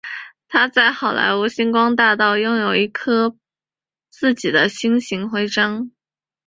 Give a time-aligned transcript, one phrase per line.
[0.47, 3.37] 他在好莱坞星光大道拥有一颗
[4.09, 5.91] 自己的星形徽章。